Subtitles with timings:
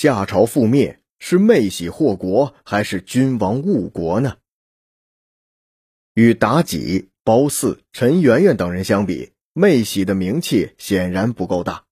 [0.00, 4.36] 夏朝覆灭是妹喜祸国，还是君王误国呢？
[6.14, 11.82] 与妲己、褒姒、陈圆圆等人相比，妹喜的名气显然不够大。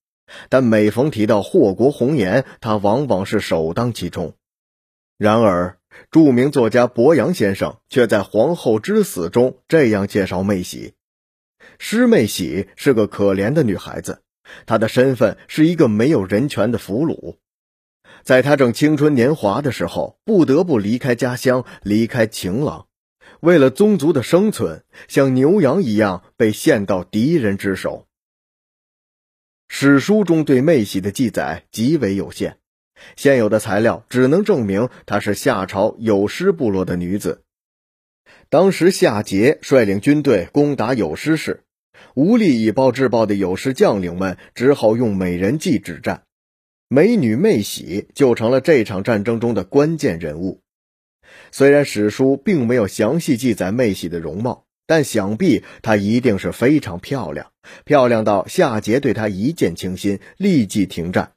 [0.49, 4.35] 但每逢提到祸国红颜，她往往是首当其冲。
[5.19, 5.81] 然而，
[6.13, 10.95] 著名作家伯阳先生却在《皇后之死》中这样介绍妹喜：
[11.81, 14.23] 师妹喜是个可怜的女孩子，
[14.65, 17.39] 她的身份是一个没有人权的俘虏。
[18.27, 22.89] 在她正青春年华的时候，不得不离开家乡，离开情郎，
[23.39, 28.09] 为了宗族的生存，像牛羊一样被献到敌人之手。
[29.69, 32.59] 史书中对妹喜的记载极为有限，
[33.15, 37.45] 现有的材料只能证明她是夏朝有师部落的女子。
[38.49, 41.63] 当时夏桀率领军队攻打有师时，
[42.15, 46.25] 无力以暴制暴的有师将领们只好用美人计止战，
[46.89, 50.63] 美女妹喜就成了这场战争中的关键人物。
[51.51, 54.67] 虽然史书并没有详细记载妹喜的容貌。
[54.89, 57.51] 但想必她一定是非常漂亮，
[57.85, 61.33] 漂亮到夏桀对她一见倾心，立即停战。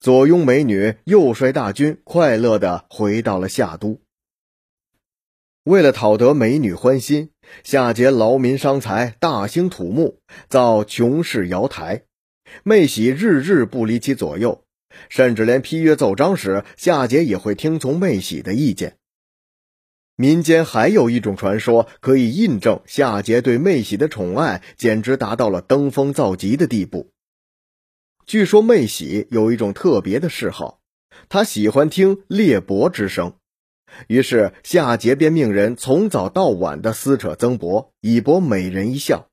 [0.00, 4.02] 左拥美女，右率大军，快乐的回到了夏都。
[5.64, 7.30] 为了讨得美女欢心，
[7.64, 10.18] 夏桀劳民伤财，大兴土木，
[10.50, 12.02] 造琼室瑶台。
[12.62, 14.64] 妹喜日日不离其左右，
[15.08, 18.96] 甚至连批阅奏章时，夏桀也会听从妹喜的意见。
[20.14, 27.10] 民间还有一种传说，可以印证夏桀对妹喜的宠爱简直达到了登峰造极的地步。
[28.26, 30.80] 据说妹喜有一种特别的嗜好，
[31.28, 33.34] 她喜欢听裂帛之声，
[34.06, 39.28] 于是夏桀便命人从早到晚的撕扯曾帛，以博美人一笑。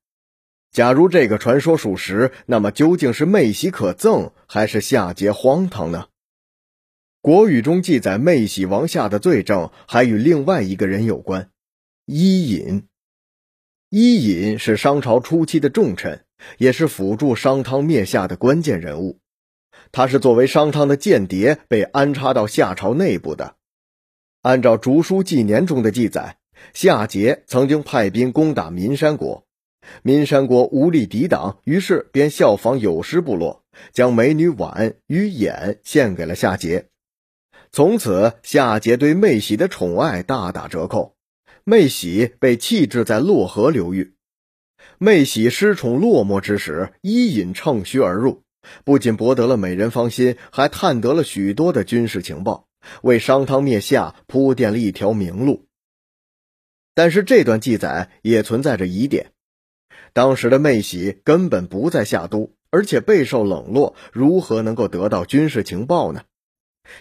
[0.72, 6.08] 假如这个传说属实，那么究竟是妹喜可憎，还是夏桀荒唐呢？
[7.22, 11.50] 国语中记载妹喜王夏的罪证，还与另外一个人有关——
[12.06, 12.88] 伊尹。
[13.90, 16.24] 伊尹是商朝初期的重臣，
[16.60, 19.20] 也是辅助商汤灭夏的关键人物。
[19.92, 23.56] 他是作为商汤的间谍被安插到夏朝内部的。
[24.44, 26.38] 按照《竹书纪年》中的记载，
[26.74, 29.46] 夏桀曾经派兵攻打岷山国，
[30.04, 36.86] 岷山国无力抵挡，于是便效仿有失部落，将美女婉与偃献给了夏桀。
[37.72, 41.16] 从此，夏桀对妹喜的宠爱大打折扣，
[41.64, 44.16] 妹喜被弃置在洛河流域。
[44.98, 48.44] 妹喜失宠落寞之时，伊尹乘虚而入，
[48.84, 52.68] 不仅博得了美人芳心，还探得了许多的军事情报，
[53.02, 55.68] 为商汤灭夏铺垫了一条明路。
[56.96, 59.32] 但是，这段记载也存在着疑点：
[60.14, 66.24] 当时的妹喜根本不在夏都，而且备受冷落，如何能够得到军事情报呢？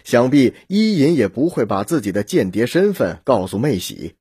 [0.03, 4.13] 想必伊尹也不会把自己的间谍身份告诉妹喜，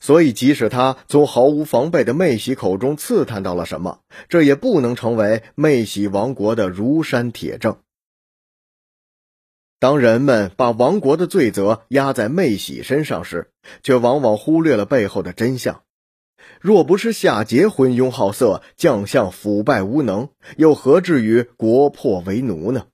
[0.00, 7.78] 所以即使他从毫无防备的妹喜口中刺探到了什么，这也不能成为妹喜亡国的如山铁证。
[9.78, 13.50] 当人们把亡国的罪责压在妹喜身上时，
[13.82, 15.82] 却往往忽略了背后的真相。
[16.60, 22.86] 若不是夏桀昏庸好色，将相腐败无能，又何至于国破为奴呢？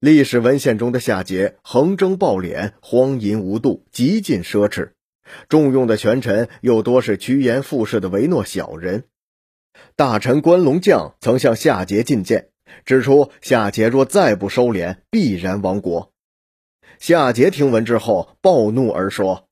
[0.00, 4.90] 历史文献中的夏桀横征暴敛、荒淫无度、极尽奢侈，
[5.48, 9.04] 重用的权臣又多是趋炎附势的唯诺小人。
[9.94, 12.48] 大臣关龙将曾向夏桀进谏，
[12.84, 16.12] 指出夏桀若再不收敛，必然亡国。
[16.98, 19.48] 夏桀听闻之后，暴怒而说：“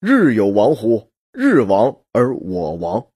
[0.00, 1.09] 日有亡乎？
[1.32, 3.06] 日亡而我亡。”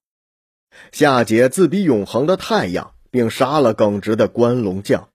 [0.92, 5.08] 夏桀自比永恒的太阳，并杀了耿直的关龙将。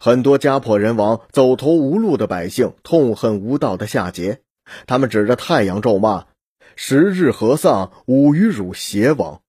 [0.00, 4.38] 很多家破人亡、走投无路的百姓痛恨无道的夏桀，
[4.86, 6.26] 他们指着太阳咒骂
[6.74, 9.40] ：“十日何丧，吾与汝偕亡。”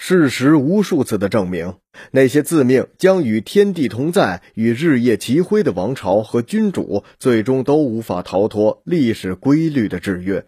[0.00, 1.74] 事实无数次的证明，
[2.12, 10.46] 那些自命将与天地同在、与日夜齐辉的王朝和君主，最终都无法逃脱历史规律的制约。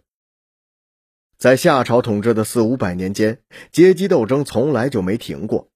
[1.40, 3.38] 在夏朝统治的四五百年间，
[3.72, 5.69] 阶级斗争从来就没停过。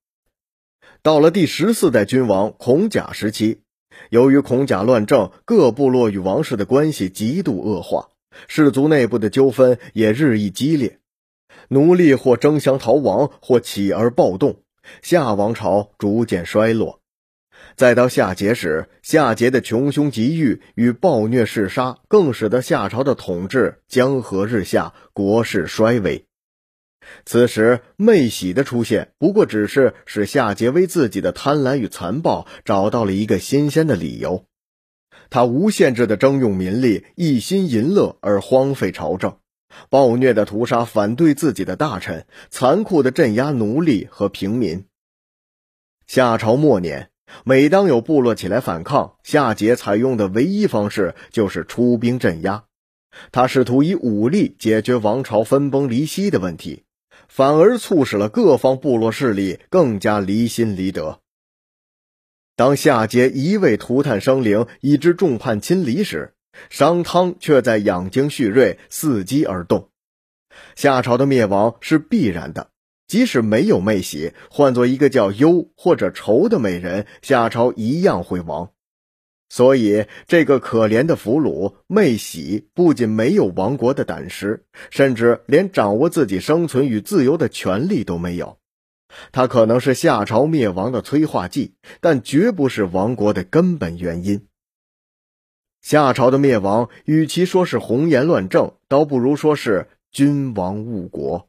[1.01, 3.61] 到了第十四代君王孔甲时期，
[4.11, 8.09] 由于孔甲乱政，各部落与王室的关系极度恶化，
[8.47, 10.99] 氏族内部的纠纷也日益激烈，
[11.69, 14.61] 奴隶或争相逃亡，或起而暴动，
[15.01, 17.01] 夏王朝逐渐衰落。
[17.75, 26.25] 再到夏桀时，夏桀的穷凶极欲与暴虐嗜杀，更使得夏朝的统治江河日下，国势衰微。
[27.25, 34.45] 此时，妹喜的出现不过只是使夏桀为自己的贪婪与残暴找到了一个新鲜的理由。
[35.29, 39.37] 他无限制的征用民力，一心淫乐而荒废朝政，
[39.89, 44.85] 暴虐的屠杀反对自己的大臣，残酷的镇压奴隶和平民。
[46.07, 47.09] 夏朝末年，
[47.43, 52.65] 每当有部落起来反抗，夏桀采用的唯一方式就是出兵镇压。
[53.31, 56.83] 他试图以武力解决王朝分崩离析的问题。
[57.27, 61.19] 反而促使了各方部落势力更加离心离德。
[62.55, 66.33] 当夏桀一味涂炭生灵，以致众叛亲离时，
[66.69, 69.89] 商汤却在养精蓄锐，伺机而动。
[70.75, 72.69] 夏朝的灭亡是必然的，
[73.07, 78.71] 即使没有妹喜，换做一个叫忧或者愁的美人，夏朝一样会亡。
[79.47, 88.57] 所以，这个可怜的俘虏妹喜不仅没有亡国的胆识，甚至连掌握自己生存与自由的权利都没有。
[89.31, 94.47] 他可能是夏朝灭亡的催化剂，但绝不是亡国的根本原因。
[95.79, 101.47] 夏朝的灭亡，与其说是红颜乱政，倒不如说是君王误国。